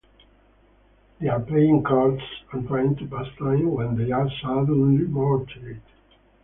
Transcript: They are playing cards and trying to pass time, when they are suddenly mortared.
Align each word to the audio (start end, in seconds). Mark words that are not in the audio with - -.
They 1.19 1.27
are 1.27 1.39
playing 1.39 1.83
cards 1.83 2.23
and 2.51 2.67
trying 2.67 2.95
to 2.95 3.05
pass 3.07 3.27
time, 3.37 3.69
when 3.69 3.95
they 3.95 4.09
are 4.09 4.27
suddenly 4.41 5.05
mortared. 5.05 5.83